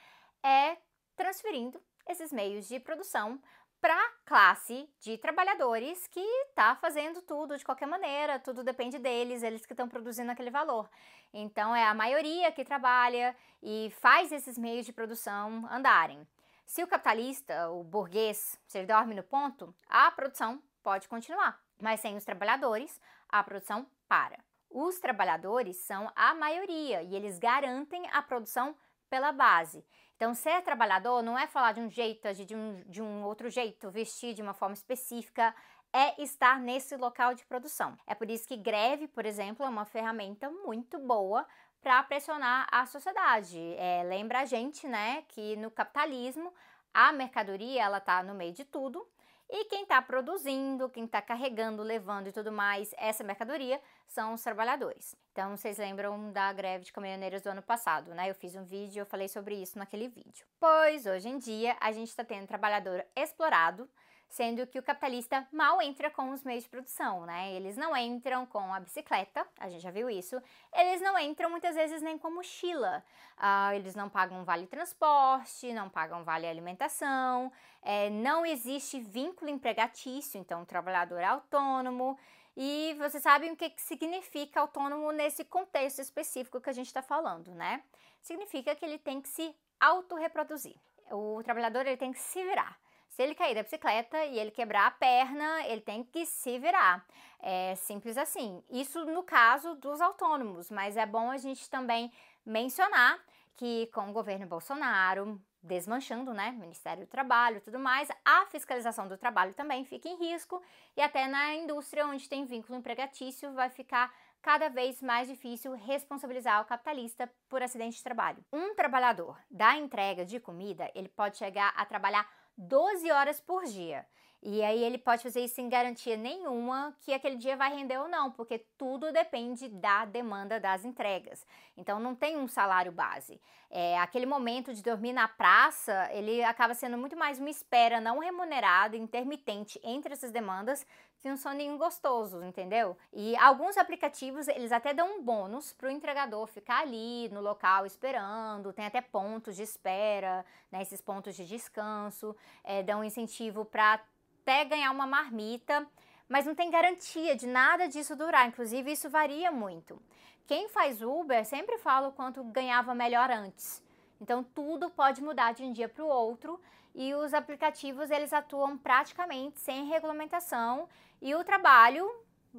é 0.45 0.77
transferindo 1.17 1.81
esses 2.09 2.33
meios 2.33 2.69
de 2.69 2.79
produção 2.79 3.41
para 3.81 3.95
a 3.95 4.11
classe 4.25 4.89
de 5.01 5.19
trabalhadores 5.19 6.07
que 6.07 6.21
está 6.21 6.75
fazendo 6.77 7.21
tudo 7.23 7.57
de 7.57 7.65
qualquer 7.65 7.87
maneira, 7.87 8.39
tudo 8.39 8.63
depende 8.63 8.99
deles, 8.99 9.43
eles 9.43 9.67
que 9.67 9.73
estão 9.73 9.89
produzindo 9.89 10.31
aquele 10.31 10.51
valor. 10.51 10.89
Então 11.33 11.75
é 11.75 11.85
a 11.85 11.95
maioria 11.95 12.53
que 12.53 12.65
trabalha 12.65 13.37
e 13.63 13.93
faz 14.01 14.33
esses 14.33 14.57
meios 14.57 14.87
de 14.87 14.93
produção 14.93 15.67
andarem. 15.71 16.27
Se 16.65 16.83
o 16.83 16.87
capitalista, 16.87 17.71
o 17.71 17.83
burguês, 17.83 18.59
se 18.67 18.79
ele 18.79 18.87
dorme 18.87 19.15
no 19.15 19.23
ponto, 19.23 19.75
a 19.87 20.11
produção 20.11 20.63
pode 20.83 21.09
continuar 21.09 21.65
mas 21.81 22.01
sem 22.01 22.17
os 22.17 22.25
trabalhadores, 22.25 23.01
a 23.29 23.43
produção 23.43 23.87
para. 24.09 24.39
Os 24.71 24.99
trabalhadores 24.99 25.77
são 25.77 26.11
a 26.17 26.35
maioria 26.35 27.03
e 27.03 27.15
eles 27.15 27.39
garantem 27.39 28.09
a 28.13 28.23
produção 28.23 28.77
pela 29.15 29.31
base. 29.31 29.87
Então, 30.17 30.35
ser 30.35 30.61
trabalhador 30.63 31.23
não 31.23 31.39
é 31.39 31.47
falar 31.47 31.71
de 31.71 31.81
um 31.81 31.89
jeito, 31.89 32.27
agir 32.27 32.45
de 32.45 32.57
um, 32.57 32.83
de 32.89 33.01
um 33.01 33.23
outro 33.23 33.49
jeito, 33.49 33.89
vestir 33.93 34.35
de 34.35 34.43
uma 34.43 34.53
forma 34.53 34.75
específica, 34.75 35.55
é 35.93 36.21
estar 36.21 36.59
nesse 36.59 36.97
local 36.97 37.33
de 37.33 37.47
produção. 37.47 37.97
É 38.09 38.15
por 38.17 38.29
isso 38.29 38.49
que 38.49 38.57
greve, 38.57 39.07
por 39.07 39.25
exemplo, 39.25 39.65
é 39.65 39.69
uma 39.69 39.85
ferramenta 39.85 40.51
muito 40.51 40.99
boa 40.99 41.47
para 41.81 42.03
pressionar 42.03 42.67
a 42.73 42.85
sociedade. 42.87 43.61
É, 43.77 44.03
lembra 44.03 44.41
a 44.41 44.45
gente, 44.45 44.89
né, 44.89 45.23
que 45.29 45.55
no 45.55 45.71
capitalismo 45.71 46.53
a 46.93 47.13
mercadoria 47.13 47.85
ela 47.85 47.99
está 47.99 48.21
no 48.21 48.35
meio 48.35 48.53
de 48.53 48.65
tudo 48.65 49.07
e 49.49 49.65
quem 49.67 49.83
está 49.83 50.01
produzindo, 50.01 50.89
quem 50.89 51.05
está 51.05 51.21
carregando, 51.21 51.83
levando 51.83 52.29
e 52.29 52.33
tudo 52.33 52.51
mais 52.51 52.95
essa 52.97 53.23
mercadoria 53.23 53.81
são 54.07 54.35
os 54.35 54.43
trabalhadores. 54.43 55.15
Então, 55.33 55.57
vocês 55.57 55.79
lembram 55.79 56.33
da 56.33 56.53
greve 56.53 56.85
de 56.85 56.93
caminhoneiros 56.93 57.43
do 57.43 57.49
ano 57.49 57.63
passado, 57.63 58.15
né? 58.15 58.31
Eu 58.31 58.35
fiz 58.35 58.55
um 58.55 58.65
vídeo, 58.65 59.01
eu 59.01 59.07
falei 59.07 59.29
sobre 59.29 59.55
isso 59.55 59.79
naquele 59.79 60.09
vídeo. 60.09 60.47
Pois 60.59 61.07
hoje 61.07 61.29
em 61.29 61.39
dia 61.39 61.77
a 61.81 61.93
gente 61.93 62.09
está 62.09 62.25
tendo 62.25 62.47
trabalhador 62.47 63.05
explorado 63.17 63.89
sendo 64.35 64.67
que 64.67 64.81
o 64.81 64.83
capitalista 64.83 65.47
mal 65.53 65.81
entra 65.81 66.11
com 66.11 66.31
os 66.31 66.43
meios 66.43 66.65
de 66.65 66.69
produção, 66.69 67.25
né? 67.25 67.53
Eles 67.53 67.77
não 67.77 67.97
entram 67.97 68.45
com 68.45 68.75
a 68.75 68.81
bicicleta, 68.81 69.47
a 69.61 69.69
gente 69.69 69.81
já 69.81 69.93
viu 69.93 70.11
isso, 70.11 70.43
eles 70.73 71.01
não 71.01 71.17
entram 71.17 71.49
muitas 71.49 71.77
vezes 71.77 72.03
nem 72.03 72.19
com 72.19 72.33
mochila, 72.33 73.05
uh, 73.39 73.73
eles 73.75 73.95
não 73.95 74.09
pagam 74.09 74.45
vale 74.45 74.67
transporte, 74.67 75.73
não 75.73 75.89
pagam 75.89 76.25
vale 76.25 76.49
alimentação, 76.49 77.53
é, 77.81 78.11
não 78.11 78.45
existe 78.45 78.99
vínculo 78.99 79.49
empregatício, 79.49 80.41
então 80.41 80.63
o 80.63 80.67
trabalhador 80.67 81.21
é 81.21 81.27
autônomo, 81.27 82.19
e 82.57 82.97
vocês 82.99 83.23
sabem 83.23 83.53
o 83.53 83.57
que, 83.57 83.71
que 83.71 83.83
significa 83.83 84.61
autônomo 84.61 85.13
nesse 85.13 85.45
contexto 85.45 86.01
específico 86.01 86.61
que 86.61 86.71
a 86.71 86.73
gente 86.73 86.87
está 86.87 87.03
falando, 87.03 87.55
né? 87.55 87.85
Significa 88.21 88.75
que 88.75 88.85
ele 88.85 88.99
tem 88.99 89.21
que 89.21 89.29
se 89.29 89.55
autorreproduzir. 89.79 90.75
O 91.13 91.41
trabalhador 91.45 91.87
ele 91.87 91.97
tem 91.97 92.13
que 92.13 92.19
se 92.19 92.43
virar. 92.43 92.77
Se 93.15 93.23
ele 93.23 93.37
cair 93.37 93.55
da 93.55 93.63
bicicleta 93.63 94.25
e 94.25 94.37
ele 94.41 94.51
quebrar 94.51 94.89
a 94.89 94.91
perna, 94.91 95.65
ele 95.69 95.81
tem 95.81 96.03
que 96.03 96.27
se 96.27 96.59
virar. 96.59 97.07
É 97.39 97.77
simples 97.77 98.19
assim. 98.19 98.61
Isso 98.69 99.05
no 99.05 99.23
caso 99.23 99.77
dos 99.77 100.01
autônomos, 100.01 100.69
mas 100.69 100.97
é 100.97 101.07
bom 101.07 101.31
a 101.31 101.37
gente 101.37 101.71
também 101.71 102.11
mencionar 102.45 103.25
que 103.55 103.89
com 103.95 104.11
o 104.11 104.13
governo 104.13 104.49
Bolsonaro 104.49 105.41
desmanchando, 105.63 106.35
né, 106.35 106.51
Ministério 106.51 107.07
do 107.07 107.09
Trabalho 107.09 107.61
tudo 107.61 107.79
mais, 107.79 108.09
a 108.25 108.47
fiscalização 108.47 109.07
do 109.07 109.17
trabalho 109.17 109.55
também 109.55 109.85
fica 109.85 110.09
em 110.09 110.17
risco 110.17 110.61
e 110.97 111.01
até 111.01 111.29
na 111.29 111.55
indústria 111.55 112.05
onde 112.09 112.29
tem 112.29 112.45
vínculo 112.45 112.77
empregatício 112.77 113.53
vai 113.53 113.71
ficar 113.71 114.13
cada 114.43 114.69
vez 114.69 115.01
mais 115.01 115.29
difícil 115.29 115.73
responsabilizar 115.73 116.61
o 116.61 116.67
capitalista 116.67 117.33
por 117.49 117.63
acidente 117.63 117.97
de 117.97 118.03
trabalho. 118.03 118.45
Um 118.53 118.75
trabalhador 118.75 119.39
da 119.49 119.77
entrega 119.77 120.25
de 120.25 120.41
comida, 120.41 120.91
ele 120.97 121.09
pode 121.09 121.39
chegar 121.39 121.73
a 121.77 121.87
trabalhar 121.87 122.29
12 122.57 123.11
horas 123.11 123.41
por 123.41 123.65
dia. 123.65 124.07
E 124.47 124.63
aí 124.63 124.85
ele 124.85 124.99
pode 124.99 125.23
fazer 125.23 125.41
isso 125.41 125.55
sem 125.55 125.71
garantia 125.71 126.19
nenhuma 126.19 126.95
que 127.01 127.15
aquele 127.15 127.37
dia 127.37 127.57
vai 127.57 127.75
render 127.75 127.97
ou 127.97 128.09
não, 128.09 128.31
porque 128.31 128.59
tudo 128.77 129.11
depende 129.11 129.71
da 129.71 130.05
demanda 130.05 130.61
das 130.61 130.85
entregas. 130.85 131.47
Então 131.79 131.99
não 131.99 132.15
tem 132.15 132.37
um 132.37 132.47
salário 132.47 132.93
base. 132.93 133.41
É, 133.71 133.99
aquele 133.99 134.27
momento 134.27 134.75
de 134.75 134.83
dormir 134.83 135.15
na 135.15 135.27
praça, 135.27 136.11
ele 136.13 136.45
acaba 136.45 136.75
sendo 136.75 136.99
muito 136.99 137.17
mais 137.17 137.39
uma 137.39 137.49
espera 137.49 138.03
não 138.03 138.19
remunerada, 138.19 138.99
intermitente 138.99 139.81
entre 139.83 140.13
essas 140.13 140.31
demandas, 140.31 140.87
que 141.19 141.31
um 141.31 141.39
soninho 141.39 141.79
gostoso, 141.79 142.45
entendeu? 142.45 142.99
E 143.15 143.35
alguns 143.39 143.79
aplicativos, 143.79 144.47
eles 144.47 144.73
até 144.73 144.93
dão 144.93 145.17
um 145.17 145.23
bônus 145.23 145.73
para 145.73 145.89
o 145.89 145.91
entregador 145.91 146.47
ficar 146.47 146.83
ali 146.83 147.31
no 147.31 147.41
local 147.41 147.87
esperando, 147.87 148.75
tem 148.75 148.85
até 148.85 149.01
pontos 149.01 149.57
de 149.57 149.63
espera, 149.63 150.45
né, 150.71 150.83
esses 150.83 151.01
pontos 151.01 151.35
de 151.35 151.47
descanso, 151.47 152.37
é, 152.63 152.83
dão 152.83 153.03
incentivo 153.03 153.65
para 153.65 154.05
até 154.45 154.63
ganhar 154.65 154.91
uma 154.91 155.07
marmita, 155.07 155.87
mas 156.29 156.45
não 156.45 156.55
tem 156.55 156.71
garantia 156.71 157.35
de 157.35 157.47
nada 157.47 157.89
disso 157.89 158.15
durar. 158.15 158.47
Inclusive, 158.47 158.93
isso 158.93 159.09
varia 159.09 159.51
muito. 159.51 160.01
Quem 160.47 160.69
faz 160.69 161.01
Uber 161.01 161.45
sempre 161.47 161.79
fala 161.79 162.09
o 162.09 162.13
quanto 162.13 162.45
ganhava 162.45 162.95
melhor 162.95 163.31
antes. 163.31 163.83
Então, 164.21 164.45
tudo 164.45 164.91
pode 164.91 165.23
mudar 165.23 165.53
de 165.53 165.65
um 165.65 165.73
dia 165.73 165.89
para 165.89 166.05
o 166.05 166.09
outro 166.09 166.61
e 166.95 167.15
os 167.15 167.33
aplicativos 167.33 168.11
eles 168.11 168.33
atuam 168.33 168.77
praticamente 168.77 169.59
sem 169.59 169.87
regulamentação 169.87 170.89
e 171.21 171.35
o 171.35 171.43
trabalho 171.43 172.09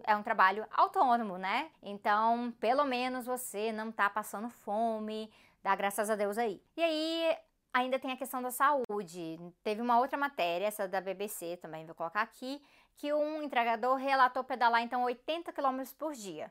é 0.04 0.16
um 0.16 0.24
trabalho 0.24 0.66
autônomo, 0.72 1.38
né? 1.38 1.70
Então, 1.82 2.54
pelo 2.60 2.84
menos 2.84 3.26
você 3.26 3.72
não 3.72 3.92
tá 3.92 4.10
passando 4.10 4.50
fome, 4.50 5.32
dá 5.64 5.74
graças 5.74 6.10
a 6.10 6.16
Deus 6.16 6.38
aí. 6.38 6.62
E 6.76 6.84
aí, 6.84 7.38
ainda 7.76 8.00
tem 8.00 8.14
a 8.14 8.18
questão 8.18 8.42
da 8.42 8.52
saúde. 8.52 9.38
Teve 9.62 9.82
uma 9.82 10.00
outra 10.00 10.18
matéria, 10.18 10.66
essa 10.66 10.88
da 10.88 11.02
BBC 11.02 11.58
também, 11.58 11.86
vou 11.86 11.94
colocar 11.94 12.22
aqui, 12.22 12.64
que 12.96 13.14
um 13.14 13.44
entregador 13.44 13.98
relatou 13.98 14.46
pedalar 14.46 14.82
então 14.82 15.04
80 15.04 15.52
km 15.52 15.84
por 16.00 16.14
dia. 16.14 16.50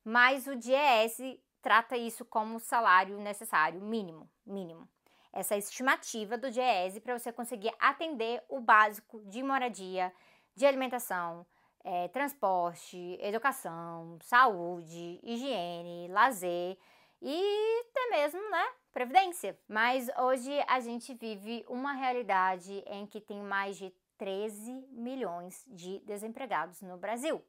Mas 0.04 0.47
o 0.47 0.54
DIES 0.54 1.38
trata 1.62 1.97
isso 1.97 2.25
como 2.25 2.61
salário 2.61 3.18
necessário 3.18 3.80
mínimo, 3.80 4.30
mínimo. 4.47 4.88
Essa 5.32 5.56
estimativa 5.56 6.37
do 6.37 6.50
DIES 6.50 6.99
para 6.99 7.18
você 7.18 7.32
conseguir 7.32 7.73
atender 7.78 8.42
o 8.49 8.61
básico 8.61 9.23
de 9.25 9.42
moradia, 9.42 10.12
de 10.54 10.66
alimentação, 10.66 11.47
é, 11.85 12.08
transporte, 12.08 13.18
educação, 13.20 14.18
saúde, 14.23 15.20
higiene, 15.23 16.08
lazer 16.08 16.76
e 17.23 17.85
até 17.90 18.11
mesmo, 18.11 18.50
né, 18.50 18.68
previdência. 18.92 19.59
Mas 19.68 20.09
hoje 20.18 20.52
a 20.66 20.80
gente 20.80 21.14
vive 21.14 21.64
uma 21.68 21.92
realidade 21.92 22.83
em 22.87 23.07
que 23.07 23.21
tem 23.21 23.42
mais 23.42 23.76
de 23.76 23.92
13 24.16 24.87
milhões 24.90 25.64
de 25.68 26.00
desempregados 26.00 26.83
no 26.83 26.97
Brasil. 26.97 27.42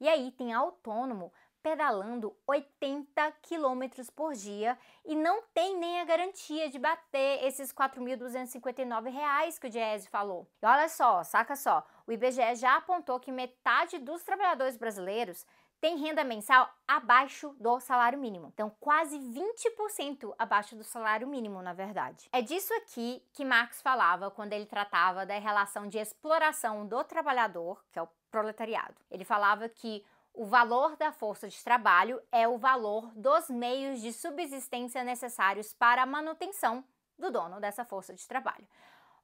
E 0.00 0.08
aí 0.08 0.30
tem 0.32 0.52
autônomo 0.52 1.32
pedalando 1.62 2.36
80 2.46 3.32
quilômetros 3.42 4.08
por 4.10 4.32
dia 4.32 4.78
e 5.04 5.14
não 5.14 5.42
tem 5.52 5.76
nem 5.76 6.00
a 6.00 6.04
garantia 6.04 6.68
de 6.70 6.78
bater 6.78 7.44
esses 7.44 7.72
4.259 7.72 9.10
reais 9.10 9.58
que 9.58 9.66
o 9.66 9.70
Diese 9.70 10.08
falou. 10.08 10.48
E 10.62 10.66
olha 10.66 10.88
só, 10.88 11.22
saca 11.24 11.56
só, 11.56 11.86
o 12.06 12.12
IBGE 12.12 12.54
já 12.56 12.76
apontou 12.76 13.18
que 13.18 13.32
metade 13.32 13.98
dos 13.98 14.22
trabalhadores 14.22 14.76
brasileiros 14.76 15.44
tem 15.80 15.96
renda 15.96 16.24
mensal 16.24 16.68
abaixo 16.86 17.54
do 17.58 17.78
salário 17.80 18.18
mínimo. 18.18 18.48
Então, 18.52 18.70
quase 18.80 19.18
20% 19.18 20.34
abaixo 20.38 20.74
do 20.74 20.82
salário 20.82 21.26
mínimo, 21.26 21.62
na 21.62 21.72
verdade. 21.72 22.28
É 22.32 22.42
disso 22.42 22.72
aqui 22.74 23.22
que 23.32 23.44
Marx 23.44 23.80
falava 23.80 24.30
quando 24.30 24.52
ele 24.52 24.66
tratava 24.66 25.24
da 25.24 25.38
relação 25.38 25.86
de 25.88 25.98
exploração 25.98 26.86
do 26.86 27.02
trabalhador, 27.04 27.84
que 27.92 27.98
é 27.98 28.02
o 28.02 28.08
proletariado. 28.30 28.96
Ele 29.10 29.24
falava 29.24 29.68
que 29.68 30.04
o 30.34 30.46
valor 30.46 30.96
da 30.96 31.10
força 31.10 31.48
de 31.48 31.62
trabalho 31.64 32.20
é 32.30 32.46
o 32.46 32.58
valor 32.58 33.12
dos 33.14 33.48
meios 33.48 34.00
de 34.00 34.12
subsistência 34.12 35.02
necessários 35.02 35.72
para 35.72 36.02
a 36.02 36.06
manutenção 36.06 36.84
do 37.18 37.30
dono 37.30 37.60
dessa 37.60 37.84
força 37.84 38.14
de 38.14 38.26
trabalho, 38.26 38.66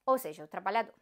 ou 0.05 0.19
seja, 0.19 0.45
o 0.45 0.49
trabalhador. 0.49 0.95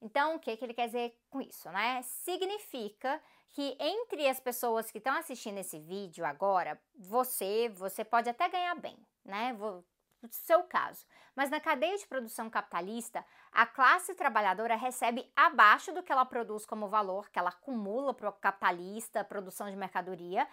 Então, 0.00 0.36
o 0.36 0.38
que, 0.38 0.56
que 0.56 0.64
ele 0.64 0.74
quer 0.74 0.86
dizer 0.86 1.18
com 1.30 1.40
isso, 1.40 1.68
né? 1.70 2.00
Significa 2.02 3.20
que 3.56 3.74
entre 3.80 4.28
as 4.28 4.38
pessoas 4.38 4.90
que 4.90 4.98
estão 4.98 5.16
assistindo 5.16 5.56
esse 5.56 5.78
vídeo 5.78 6.26
agora, 6.26 6.78
você, 6.94 7.70
você 7.70 8.04
pode 8.04 8.28
até 8.28 8.46
ganhar 8.50 8.74
bem, 8.74 8.98
né? 9.24 9.54
Vou, 9.54 9.82
seu 10.28 10.62
caso. 10.64 11.06
Mas 11.34 11.48
na 11.48 11.58
cadeia 11.58 11.96
de 11.96 12.06
produção 12.06 12.50
capitalista, 12.50 13.24
a 13.50 13.64
classe 13.64 14.14
trabalhadora 14.14 14.76
recebe 14.76 15.26
abaixo 15.34 15.90
do 15.90 16.02
que 16.02 16.12
ela 16.12 16.26
produz 16.26 16.66
como 16.66 16.86
valor, 16.86 17.30
que 17.30 17.38
ela 17.38 17.48
acumula 17.48 18.12
para 18.12 18.28
o 18.28 18.32
capitalista, 18.34 19.24
produção 19.24 19.70
de 19.70 19.76
mercadoria, 19.76 20.46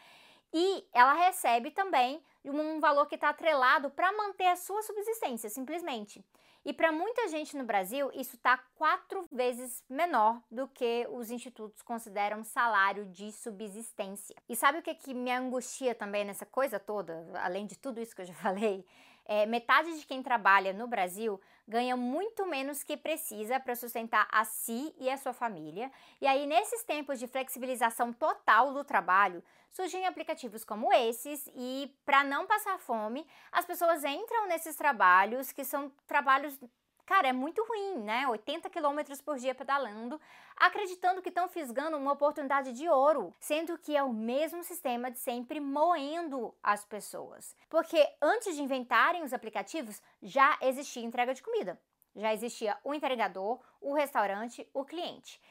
e 0.53 0.87
ela 0.93 1.11
recebe 1.11 1.71
também 1.71 2.23
um 2.45 2.79
valor 2.79 3.07
que 3.07 3.15
está 3.15 3.31
atrelado 3.31 3.89
para 3.89 4.13
manter 4.13 4.47
a 4.47 4.55
sua 4.55 4.81
subsistência, 4.81 5.49
simplesmente. 5.49 6.23
E 6.65 6.71
para 6.71 6.93
muita 6.93 7.27
gente 7.27 7.57
no 7.57 7.65
Brasil, 7.65 8.09
isso 8.13 8.35
está 8.35 8.57
quatro 8.75 9.27
vezes 9.29 9.83
menor 9.89 10.41
do 10.49 10.65
que 10.67 11.05
os 11.11 11.29
institutos 11.29 11.81
consideram 11.81 12.41
salário 12.41 13.05
de 13.05 13.33
subsistência. 13.33 14.35
E 14.47 14.55
sabe 14.55 14.79
o 14.79 14.81
que, 14.81 14.95
que 14.95 15.13
me 15.13 15.31
angustia 15.31 15.93
também 15.93 16.23
nessa 16.23 16.45
coisa 16.45 16.79
toda, 16.79 17.25
além 17.35 17.65
de 17.65 17.77
tudo 17.77 17.99
isso 17.99 18.15
que 18.15 18.21
eu 18.21 18.25
já 18.25 18.33
falei? 18.41 18.85
É, 19.25 19.45
metade 19.45 19.97
de 19.97 20.05
quem 20.05 20.21
trabalha 20.21 20.73
no 20.73 20.87
Brasil 20.87 21.39
ganha 21.67 21.95
muito 21.95 22.45
menos 22.45 22.83
que 22.83 22.97
precisa 22.97 23.59
para 23.59 23.75
sustentar 23.75 24.27
a 24.31 24.43
si 24.43 24.93
e 24.99 25.09
a 25.09 25.17
sua 25.17 25.33
família. 25.33 25.91
E 26.19 26.27
aí, 26.27 26.45
nesses 26.45 26.83
tempos 26.83 27.19
de 27.19 27.27
flexibilização 27.27 28.11
total 28.11 28.73
do 28.73 28.83
trabalho, 28.83 29.43
surgem 29.69 30.05
aplicativos 30.05 30.63
como 30.63 30.91
esses 30.91 31.49
e, 31.55 31.95
para 32.05 32.23
não 32.23 32.45
passar 32.45 32.77
fome, 32.79 33.25
as 33.51 33.65
pessoas 33.65 34.03
entram 34.03 34.47
nesses 34.47 34.75
trabalhos 34.75 35.51
que 35.51 35.63
são 35.63 35.91
trabalhos 36.05 36.59
Cara, 37.05 37.27
é 37.27 37.33
muito 37.33 37.63
ruim, 37.65 37.97
né? 37.97 38.25
80 38.27 38.69
km 38.69 38.99
por 39.25 39.37
dia 39.37 39.53
pedalando, 39.53 40.19
acreditando 40.55 41.21
que 41.21 41.29
estão 41.29 41.49
fisgando 41.49 41.97
uma 41.97 42.13
oportunidade 42.13 42.71
de 42.71 42.87
ouro, 42.87 43.33
sendo 43.39 43.77
que 43.77 43.95
é 43.95 44.01
o 44.01 44.13
mesmo 44.13 44.63
sistema 44.63 45.11
de 45.11 45.19
sempre 45.19 45.59
moendo 45.59 46.55
as 46.63 46.85
pessoas. 46.85 47.55
Porque 47.69 48.07
antes 48.21 48.55
de 48.55 48.63
inventarem 48.63 49.21
os 49.21 49.33
aplicativos, 49.33 50.01
já 50.21 50.57
existia 50.61 51.03
entrega 51.03 51.33
de 51.33 51.43
comida. 51.43 51.77
Já 52.15 52.33
existia 52.33 52.77
o 52.83 52.93
entregador, 52.93 53.59
o 53.81 53.93
restaurante, 53.93 54.67
o 54.73 54.85
cliente. 54.85 55.41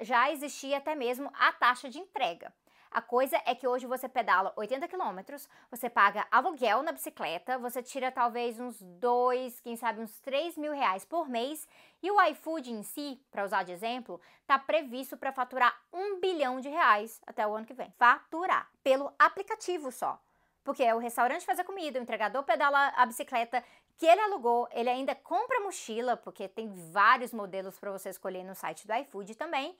Já, 0.00 0.30
existia 0.30 0.78
até 0.78 0.94
mesmo 0.94 1.30
a 1.34 1.52
taxa 1.52 1.90
de 1.90 1.98
entrega. 1.98 2.54
A 2.96 3.02
coisa 3.02 3.38
é 3.44 3.54
que 3.54 3.68
hoje 3.68 3.84
você 3.86 4.08
pedala 4.08 4.54
80 4.56 4.88
quilômetros, 4.88 5.46
você 5.70 5.90
paga 5.90 6.26
aluguel 6.30 6.82
na 6.82 6.92
bicicleta, 6.92 7.58
você 7.58 7.82
tira 7.82 8.10
talvez 8.10 8.58
uns 8.58 8.80
2, 8.80 9.60
quem 9.60 9.76
sabe 9.76 10.00
uns 10.00 10.18
3 10.20 10.56
mil 10.56 10.72
reais 10.72 11.04
por 11.04 11.28
mês 11.28 11.68
e 12.02 12.10
o 12.10 12.18
iFood 12.28 12.72
em 12.72 12.82
si, 12.82 13.20
para 13.30 13.44
usar 13.44 13.64
de 13.64 13.72
exemplo, 13.72 14.18
está 14.40 14.58
previsto 14.58 15.14
para 15.14 15.30
faturar 15.30 15.78
um 15.92 16.18
bilhão 16.20 16.58
de 16.58 16.70
reais 16.70 17.20
até 17.26 17.46
o 17.46 17.54
ano 17.54 17.66
que 17.66 17.74
vem. 17.74 17.92
Faturar 17.98 18.66
pelo 18.82 19.12
aplicativo 19.18 19.92
só. 19.92 20.18
Porque 20.64 20.82
é 20.82 20.94
o 20.94 20.98
restaurante 20.98 21.44
faz 21.44 21.58
a 21.58 21.64
comida, 21.64 21.98
o 21.98 22.02
entregador 22.02 22.44
pedala 22.44 22.94
a 22.96 23.04
bicicleta 23.04 23.62
que 23.98 24.06
ele 24.06 24.22
alugou, 24.22 24.68
ele 24.72 24.88
ainda 24.88 25.14
compra 25.14 25.60
mochila, 25.60 26.16
porque 26.16 26.48
tem 26.48 26.72
vários 26.90 27.34
modelos 27.34 27.78
para 27.78 27.92
você 27.92 28.08
escolher 28.08 28.42
no 28.42 28.54
site 28.54 28.86
do 28.86 28.94
iFood 28.94 29.34
também. 29.34 29.76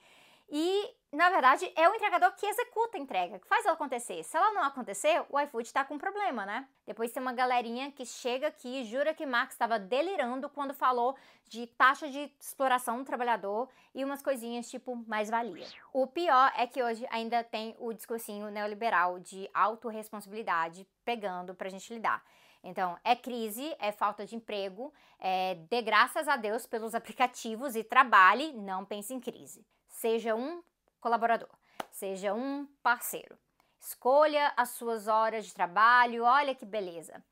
E, 0.49 0.95
na 1.13 1.29
verdade, 1.29 1.73
é 1.75 1.89
o 1.89 1.95
entregador 1.95 2.33
que 2.37 2.47
executa 2.47 2.97
a 2.97 3.01
entrega, 3.01 3.39
que 3.39 3.49
faz 3.49 3.65
ela 3.65 3.75
acontecer. 3.75 4.23
Se 4.23 4.37
ela 4.37 4.53
não 4.53 4.63
acontecer, 4.63 5.25
o 5.29 5.41
iFood 5.41 5.67
está 5.67 5.85
com 5.85 5.99
problema, 5.99 6.47
né? 6.47 6.69
Depois 6.87 7.11
tem 7.11 7.21
uma 7.21 7.33
galerinha 7.33 7.91
que 7.91 8.07
chega 8.07 8.47
aqui 8.47 8.83
e 8.83 8.85
jura 8.85 9.13
que 9.13 9.27
Max 9.27 9.55
estava 9.55 9.79
delirando 9.79 10.49
quando 10.49 10.73
falou 10.73 11.17
de 11.49 11.67
taxa 11.67 12.09
de 12.09 12.33
exploração 12.41 12.99
do 12.99 13.05
trabalhador 13.05 13.69
e 13.95 14.05
umas 14.05 14.23
coisinhas 14.23 14.71
tipo 14.71 14.95
mais-valia. 15.09 15.67
O 15.93 16.07
pior 16.07 16.53
é 16.57 16.67
que 16.67 16.83
hoje 16.83 17.05
ainda 17.11 17.43
tem 17.43 17.75
o 17.79 17.93
discursinho 17.93 18.51
neoliberal 18.51 19.19
de 19.19 19.51
autorresponsabilidade 19.53 20.87
pegando 21.05 21.55
pra 21.55 21.69
gente 21.69 21.93
lidar. 21.93 22.23
Então, 22.63 22.99
é 23.05 23.15
crise, 23.15 23.75
é 23.79 23.93
falta 23.93 24.27
de 24.27 24.35
emprego, 24.35 24.93
é 25.21 25.55
dê 25.71 25.83
graças 25.83 26.27
a 26.27 26.37
Deus 26.37 26.67
pelos 26.67 26.95
aplicativos 26.97 27.77
e 27.77 27.85
trabalhe, 27.85 28.53
não 28.53 28.85
pense 28.85 29.15
em 29.15 29.21
crise. 29.21 29.65
Seja 29.97 30.35
um 30.35 30.63
colaborador, 31.01 31.49
seja 31.91 32.35
um 32.35 32.67
parceiro. 32.83 33.35
Escolha 33.81 34.53
as 34.55 34.69
suas 34.69 35.09
horas 35.09 35.47
de 35.47 35.55
trabalho, 35.55 36.23
olha 36.23 36.55
que 36.55 36.67
beleza. 36.67 37.25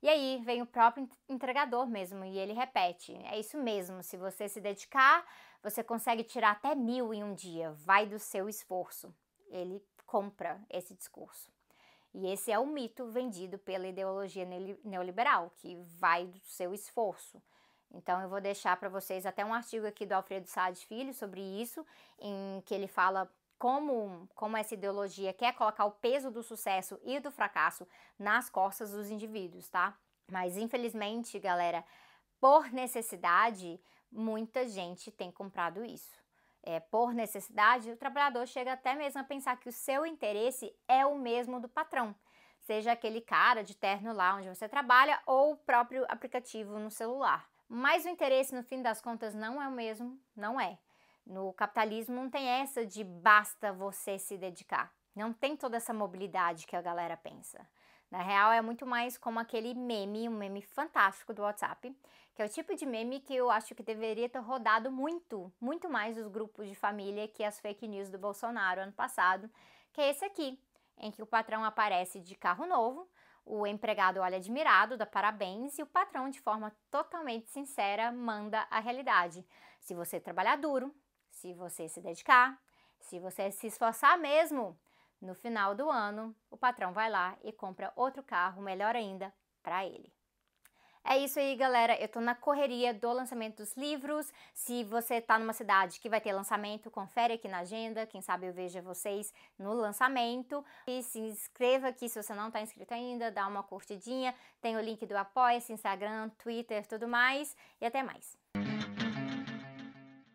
E 0.00 0.08
aí 0.08 0.40
vem 0.44 0.62
o 0.62 0.66
próprio 0.66 1.10
entregador 1.28 1.84
mesmo 1.84 2.24
e 2.24 2.38
ele 2.38 2.52
repete: 2.52 3.12
é 3.24 3.40
isso 3.40 3.58
mesmo, 3.58 4.04
se 4.04 4.16
você 4.16 4.48
se 4.48 4.60
dedicar, 4.60 5.26
você 5.64 5.82
consegue 5.82 6.22
tirar 6.22 6.52
até 6.52 6.76
mil 6.76 7.12
em 7.12 7.24
um 7.24 7.34
dia, 7.34 7.72
vai 7.72 8.06
do 8.06 8.20
seu 8.20 8.48
esforço. 8.48 9.12
Ele 9.48 9.84
compra 10.06 10.60
esse 10.70 10.94
discurso. 10.94 11.50
E 12.14 12.28
esse 12.28 12.52
é 12.52 12.58
o 12.58 12.64
mito 12.64 13.04
vendido 13.06 13.58
pela 13.58 13.88
ideologia 13.88 14.46
neoliberal, 14.84 15.50
que 15.56 15.74
vai 15.98 16.26
do 16.26 16.38
seu 16.38 16.72
esforço. 16.72 17.42
Então 17.94 18.20
eu 18.20 18.28
vou 18.28 18.40
deixar 18.40 18.76
para 18.76 18.88
vocês 18.88 19.26
até 19.26 19.44
um 19.44 19.52
artigo 19.52 19.86
aqui 19.86 20.06
do 20.06 20.12
Alfredo 20.14 20.48
Sade 20.48 20.84
Filho 20.86 21.12
sobre 21.12 21.40
isso, 21.40 21.86
em 22.18 22.62
que 22.64 22.74
ele 22.74 22.86
fala 22.86 23.30
como, 23.58 24.28
como 24.34 24.56
essa 24.56 24.74
ideologia 24.74 25.32
quer 25.32 25.54
colocar 25.54 25.84
o 25.84 25.92
peso 25.92 26.30
do 26.30 26.42
sucesso 26.42 26.98
e 27.04 27.20
do 27.20 27.30
fracasso 27.30 27.86
nas 28.18 28.50
costas 28.50 28.90
dos 28.90 29.10
indivíduos, 29.10 29.68
tá? 29.68 29.96
Mas 30.30 30.56
infelizmente, 30.56 31.38
galera, 31.38 31.84
por 32.40 32.72
necessidade, 32.72 33.80
muita 34.10 34.66
gente 34.66 35.10
tem 35.10 35.30
comprado 35.30 35.84
isso. 35.84 36.20
É, 36.62 36.80
por 36.80 37.12
necessidade, 37.12 37.90
o 37.90 37.96
trabalhador 37.96 38.46
chega 38.46 38.72
até 38.72 38.94
mesmo 38.94 39.20
a 39.20 39.24
pensar 39.24 39.56
que 39.58 39.68
o 39.68 39.72
seu 39.72 40.06
interesse 40.06 40.74
é 40.88 41.04
o 41.04 41.18
mesmo 41.18 41.60
do 41.60 41.68
patrão, 41.68 42.14
seja 42.60 42.92
aquele 42.92 43.20
cara 43.20 43.62
de 43.62 43.76
terno 43.76 44.12
lá 44.12 44.36
onde 44.36 44.48
você 44.48 44.68
trabalha 44.68 45.20
ou 45.26 45.52
o 45.52 45.56
próprio 45.56 46.04
aplicativo 46.08 46.78
no 46.78 46.90
celular. 46.90 47.51
Mas 47.74 48.04
o 48.04 48.08
interesse, 48.10 48.54
no 48.54 48.62
fim 48.62 48.82
das 48.82 49.00
contas, 49.00 49.34
não 49.34 49.60
é 49.60 49.66
o 49.66 49.72
mesmo, 49.72 50.20
não 50.36 50.60
é. 50.60 50.78
No 51.26 51.54
capitalismo 51.54 52.14
não 52.14 52.28
tem 52.28 52.46
essa 52.46 52.84
de 52.84 53.02
basta 53.02 53.72
você 53.72 54.18
se 54.18 54.36
dedicar. 54.36 54.92
Não 55.16 55.32
tem 55.32 55.56
toda 55.56 55.78
essa 55.78 55.94
mobilidade 55.94 56.66
que 56.66 56.76
a 56.76 56.82
galera 56.82 57.16
pensa. 57.16 57.66
Na 58.10 58.20
real, 58.20 58.52
é 58.52 58.60
muito 58.60 58.84
mais 58.84 59.16
como 59.16 59.40
aquele 59.40 59.72
meme, 59.72 60.28
um 60.28 60.36
meme 60.36 60.60
fantástico 60.60 61.32
do 61.32 61.40
WhatsApp, 61.40 61.96
que 62.34 62.42
é 62.42 62.44
o 62.44 62.48
tipo 62.50 62.76
de 62.76 62.84
meme 62.84 63.20
que 63.20 63.34
eu 63.34 63.50
acho 63.50 63.74
que 63.74 63.82
deveria 63.82 64.28
ter 64.28 64.40
rodado 64.40 64.92
muito, 64.92 65.50
muito 65.58 65.88
mais 65.88 66.18
os 66.18 66.28
grupos 66.28 66.68
de 66.68 66.74
família 66.74 67.26
que 67.26 67.42
as 67.42 67.58
fake 67.58 67.88
news 67.88 68.10
do 68.10 68.18
Bolsonaro 68.18 68.82
ano 68.82 68.92
passado, 68.92 69.50
que 69.94 70.00
é 70.02 70.10
esse 70.10 70.26
aqui, 70.26 70.60
em 70.98 71.10
que 71.10 71.22
o 71.22 71.26
patrão 71.26 71.64
aparece 71.64 72.20
de 72.20 72.34
carro 72.34 72.66
novo, 72.66 73.08
o 73.44 73.66
empregado 73.66 74.20
olha 74.20 74.36
admirado, 74.36 74.96
dá 74.96 75.06
parabéns 75.06 75.78
e 75.78 75.82
o 75.82 75.86
patrão, 75.86 76.30
de 76.30 76.40
forma 76.40 76.74
totalmente 76.90 77.50
sincera, 77.50 78.12
manda 78.12 78.66
a 78.70 78.80
realidade. 78.80 79.46
Se 79.80 79.94
você 79.94 80.20
trabalhar 80.20 80.56
duro, 80.56 80.94
se 81.30 81.52
você 81.54 81.88
se 81.88 82.00
dedicar, 82.00 82.60
se 83.00 83.18
você 83.18 83.50
se 83.50 83.66
esforçar 83.66 84.18
mesmo, 84.18 84.78
no 85.20 85.34
final 85.34 85.74
do 85.74 85.90
ano 85.90 86.34
o 86.50 86.56
patrão 86.56 86.92
vai 86.92 87.10
lá 87.10 87.36
e 87.42 87.52
compra 87.52 87.92
outro 87.96 88.22
carro, 88.22 88.62
melhor 88.62 88.94
ainda, 88.94 89.32
para 89.62 89.84
ele. 89.86 90.12
É 91.04 91.18
isso 91.18 91.38
aí, 91.38 91.56
galera. 91.56 92.00
Eu 92.00 92.08
tô 92.08 92.20
na 92.20 92.34
correria 92.34 92.94
do 92.94 93.12
lançamento 93.12 93.56
dos 93.56 93.76
livros. 93.76 94.32
Se 94.54 94.84
você 94.84 95.20
tá 95.20 95.36
numa 95.38 95.52
cidade 95.52 95.98
que 95.98 96.08
vai 96.08 96.20
ter 96.20 96.32
lançamento, 96.32 96.90
confere 96.90 97.34
aqui 97.34 97.48
na 97.48 97.58
agenda. 97.58 98.06
Quem 98.06 98.20
sabe 98.22 98.46
eu 98.46 98.52
veja 98.52 98.80
vocês 98.80 99.32
no 99.58 99.72
lançamento. 99.72 100.64
E 100.86 101.02
se 101.02 101.18
inscreva 101.18 101.88
aqui 101.88 102.08
se 102.08 102.22
você 102.22 102.32
não 102.34 102.50
tá 102.50 102.60
inscrito 102.60 102.94
ainda, 102.94 103.32
dá 103.32 103.46
uma 103.48 103.64
curtidinha. 103.64 104.34
Tem 104.60 104.76
o 104.76 104.80
link 104.80 105.04
do 105.04 105.16
Apoia-se, 105.16 105.72
Instagram, 105.72 106.28
Twitter, 106.38 106.86
tudo 106.86 107.08
mais. 107.08 107.56
E 107.80 107.86
até 107.86 108.02
mais. 108.02 108.41